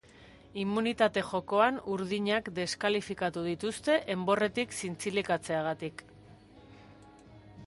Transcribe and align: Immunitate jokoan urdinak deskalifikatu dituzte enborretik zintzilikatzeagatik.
Immunitate 0.61 1.23
jokoan 1.27 1.77
urdinak 1.97 2.49
deskalifikatu 2.61 3.45
dituzte 3.49 3.99
enborretik 4.17 4.77
zintzilikatzeagatik. 4.81 6.05